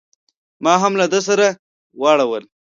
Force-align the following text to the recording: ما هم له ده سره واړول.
ما 0.63 0.73
هم 0.81 0.93
له 0.99 1.05
ده 1.11 1.19
سره 1.27 1.47
واړول. 2.01 2.43